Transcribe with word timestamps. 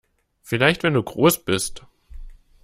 Vielleicht 0.41 0.81
wenn 0.81 0.95
du 0.95 1.03
groß 1.03 1.45
bist! 1.45 1.85